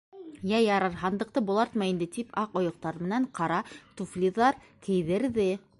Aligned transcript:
—Йә, 0.51 0.61
ярар, 0.61 0.95
һандыҡты 1.01 1.43
болартма 1.49 1.89
инде,— 1.91 2.09
тип, 2.17 2.33
аҡ 2.43 2.59
ойоҡтар 2.63 2.99
менән 3.05 3.31
ҡара 3.41 3.61
туфлиҙар 4.01 4.61
кейҙерҙе. 4.89 5.51